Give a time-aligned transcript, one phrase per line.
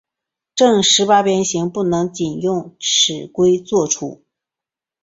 [0.55, 4.23] 正十八边形不能仅用尺规作出。